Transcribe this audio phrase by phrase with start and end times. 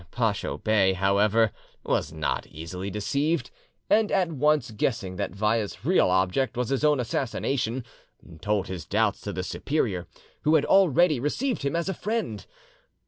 [0.09, 1.51] Pacho Bey, however,
[1.83, 3.51] was not easily deceived,
[3.87, 7.85] and at once guessing that Vaya's real object was his own assassination,
[8.41, 10.07] told his doubts to the superior,
[10.41, 12.47] who had already received him as a friend.